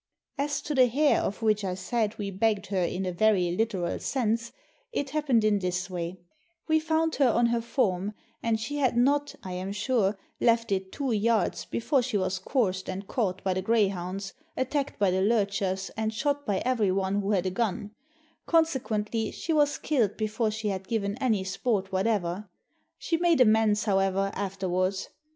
[0.39, 3.51] As to the hare of which I said that we bagged her in a very
[3.51, 4.51] literal sense,
[4.91, 6.17] it happened in this way:
[6.67, 10.91] we found her on her form, and she had not, I am sure, left it
[10.91, 15.91] two yards before she was coursed and caught by the greyhounds, attacked by the lurchers,
[15.95, 17.91] and shot by every one who had a gun;
[18.47, 22.49] consequently she was killed before she had given any sport whatever.
[22.97, 25.09] She made amends, however, after wards.